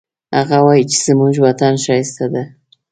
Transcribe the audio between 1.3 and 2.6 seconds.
وطن ښایسته ده